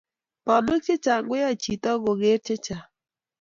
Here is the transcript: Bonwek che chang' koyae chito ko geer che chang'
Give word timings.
Bonwek 0.45 0.81
che 0.85 0.95
chang' 1.03 1.27
koyae 1.29 1.55
chito 1.61 1.89
ko 2.03 2.11
geer 2.21 2.39
che 2.45 2.55
chang' 2.65 2.89